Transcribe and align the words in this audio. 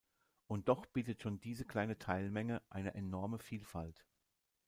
Und 0.47 0.67
doch 0.67 0.87
bietet 0.87 1.21
schon 1.21 1.39
diese 1.41 1.63
kleine 1.63 1.99
Teilmenge 1.99 2.63
eine 2.69 2.95
enorme 2.95 3.37
Vielfalt. 3.37 4.07